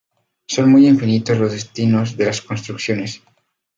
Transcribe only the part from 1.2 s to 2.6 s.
los destinos de las